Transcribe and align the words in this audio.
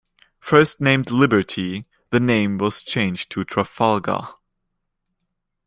First 0.39 0.81
named 0.81 1.11
Liberty, 1.11 1.85
the 2.09 2.19
name 2.19 2.57
was 2.57 2.81
changed 2.81 3.29
to 3.33 3.43
Trafalgar. 3.45 4.29